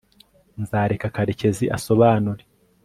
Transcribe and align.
nzareka 0.61 1.07
karekezi 1.15 1.65
asobanure 1.77 2.43